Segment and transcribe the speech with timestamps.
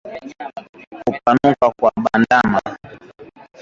[1.07, 2.59] Kupanuka kwa bandama